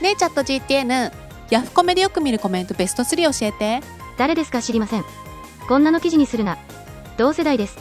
[0.00, 1.12] ねえチャット GTN
[1.50, 3.86] ヤフコメでよく見るコメントベスト3教えて
[4.16, 5.04] 誰ですか知りません。
[5.68, 6.58] こんなの記事にするな。
[7.16, 7.78] 同世代です。